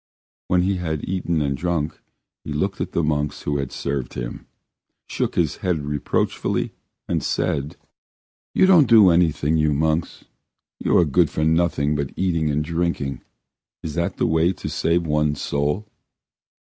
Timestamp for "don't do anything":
8.65-9.57